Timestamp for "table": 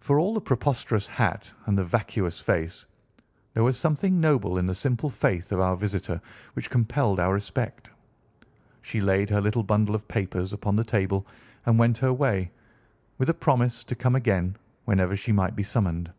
10.84-11.26